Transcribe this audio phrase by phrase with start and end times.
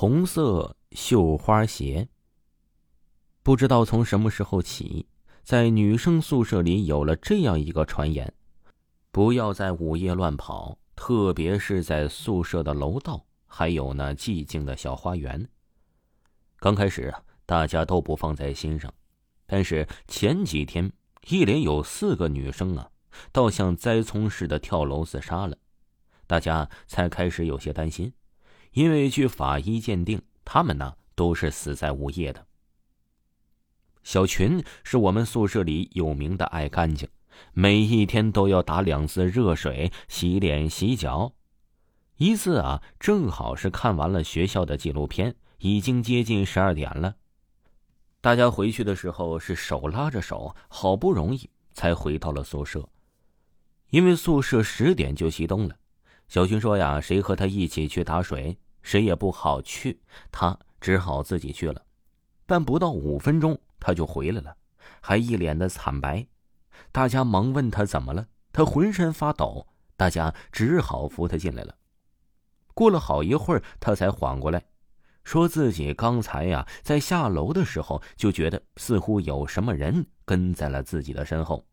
[0.00, 2.08] 红色绣花鞋。
[3.42, 5.08] 不知道从什么时候起，
[5.42, 8.32] 在女生宿舍里有了这样一个传言：
[9.10, 15.48] 不要在午夜乱跑，特别是在宿舍的楼道，还有那寂静的小花园。
[16.60, 18.94] 刚开始啊，大家都不放在心上，
[19.46, 20.92] 但是前几天
[21.26, 22.88] 一连有四个女生啊，
[23.32, 25.58] 倒像栽葱似的跳楼自杀了，
[26.28, 28.12] 大家才开始有些担心。
[28.78, 32.46] 因为据法医鉴定，他们呢都是死在午夜的。
[34.04, 37.08] 小群是我们宿舍里有名的爱干净，
[37.52, 41.32] 每一天都要打两次热水洗脸洗脚。
[42.18, 47.16] 一次啊，正好是看完了学校的纪录片，已经接近十二点了。
[48.20, 52.88] 大家回去的时候是手拉着手，好不容易才回到了宿舍。
[53.90, 55.76] 因为宿舍十点就熄灯了，
[56.28, 58.56] 小群说呀：“谁和他一起去打水？”
[58.88, 60.00] 谁也不好去，
[60.32, 61.84] 他只好自己去了。
[62.46, 64.56] 但不到五分钟，他就回来了，
[65.02, 66.26] 还一脸的惨白。
[66.90, 69.66] 大家忙问他怎么了，他浑身发抖。
[69.94, 71.74] 大家只好扶他进来了。
[72.72, 74.64] 过了好一会儿，他才缓过来，
[75.22, 81.66] 说自己刚才呀，在下楼的时候就觉得似乎有什么人跟在了自己的身后。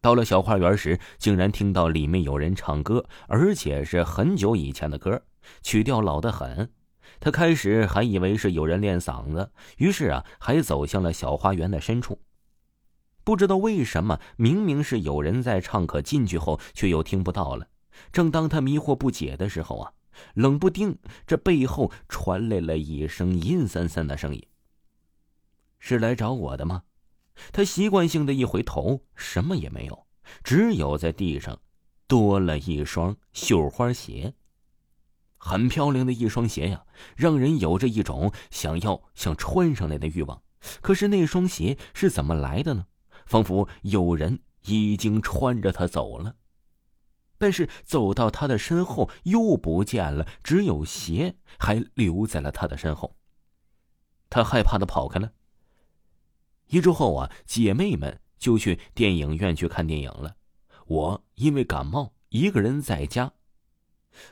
[0.00, 5.22] 到了小花园时，竟然听到里面有人唱歌，而且是很久以前的歌。
[5.62, 6.72] 曲调老得很，
[7.20, 12.20] 他开始还以为是有人练嗓子，于是啊，还走向了小花园的深处。
[13.24, 17.68] 不知道为什么，明明是有人在唱，可进去后却又听不到了。
[18.12, 19.92] 正当他迷惑不解的时候啊，
[20.34, 24.46] 冷不丁，这背后传来了一声阴森森的声音
[25.78, 26.84] ：“是来找我的吗？”
[27.52, 30.06] 他习惯性的一回头，什么也没有，
[30.42, 31.60] 只有在地上
[32.06, 34.34] 多了一双绣花鞋。
[35.38, 36.84] 很漂亮的一双鞋呀，
[37.16, 40.42] 让人有着一种想要想穿上来的欲望。
[40.82, 42.86] 可是那双鞋是怎么来的呢？
[43.24, 46.34] 仿佛有人已经穿着它走了，
[47.38, 53.16] 但是走到他的身后又不见了，只有鞋还留在了他的身后。
[54.28, 55.32] 他害怕的跑开了。
[56.66, 60.36] 一周后啊，姐妹们就去电影院去看电影了。
[60.86, 63.32] 我因为感冒，一个人在家。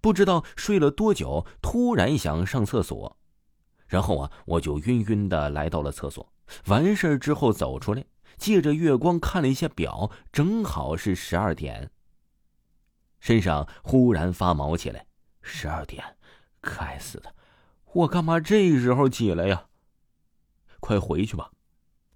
[0.00, 3.16] 不知道睡了多久，突然想上厕所，
[3.86, 6.32] 然后啊，我就晕晕的来到了厕所。
[6.66, 8.04] 完事之后走出来，
[8.36, 11.90] 借着月光看了一下表，正好是十二点。
[13.20, 15.06] 身上忽然发毛起来，
[15.42, 16.02] 十二点，
[16.60, 17.34] 该死的，
[17.92, 19.66] 我干嘛这时候起来呀？
[20.80, 21.50] 快回去吧，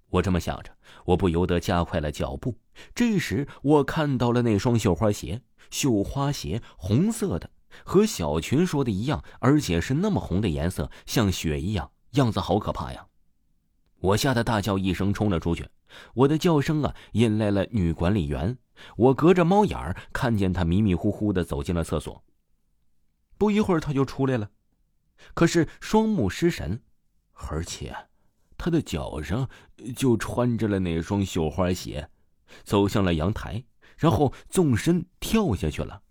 [0.09, 2.57] 我这么想着，我不由得加快了脚步。
[2.93, 7.49] 这时，我看到了那双绣花鞋，绣花鞋，红色的。
[7.83, 13.07] 和小群说的一样，而且是那么红的颜色，像血一样，样子好可怕呀！
[13.99, 15.67] 我吓得大叫一声，冲了出去。
[16.13, 18.57] 我的叫声啊，引来了女管理员。
[18.97, 22.23] 我隔着猫眼儿看见她迷迷糊糊的走进了厕所。
[23.37, 24.49] 不一会儿，她就出来了，
[25.33, 26.81] 可是双目失神，
[27.33, 27.95] 而且
[28.57, 29.49] 她的脚上
[29.95, 32.09] 就穿着了那双绣花鞋，
[32.63, 33.63] 走向了阳台，
[33.97, 36.01] 然后纵身跳下去了。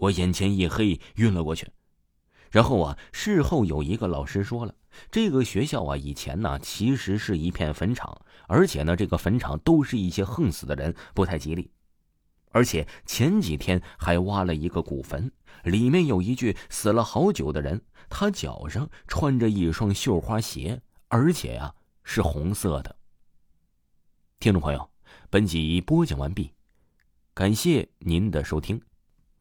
[0.00, 1.68] 我眼前一黑，晕了过去。
[2.50, 4.74] 然后啊，事后有一个老师说了，
[5.10, 11.70] 这个学校啊，以前呢其实是一片坟场，而且呢，这个坟场都是一些横死的人，不太吉利。
[12.50, 15.30] 而且前几天还挖了一个古坟，
[15.62, 21.72] 里面有一具死了好久的人，他脚上穿着一双绣花鞋，而且呀
[22.02, 22.96] 是红色的。
[24.40, 24.90] 听众朋友，
[25.28, 26.50] 本集播讲完毕，
[27.32, 28.82] 感谢您的收听。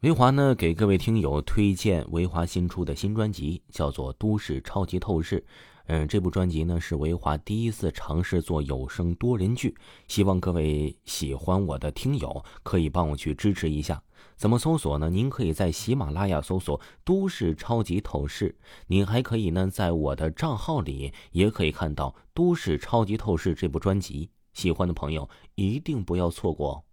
[0.01, 5.41] 维华呢，给各位听友推荐维华新出的新专辑，叫做《都市超级透视》。
[5.87, 9.75] 嗯，这部专辑呢是维华第一次尝试做有声多人剧，
[10.07, 14.01] 希望各位喜欢我的听友可以帮我去支持一下。
[14.37, 15.09] 怎么搜索呢？
[15.09, 18.51] 您可以在喜马拉雅搜索《都市超级透视》，
[18.87, 24.29] 您还可以呢在我的账号里也可以看到《都市超级透视》这部专辑。
[24.53, 26.83] 喜欢的朋友一定不要错过哦。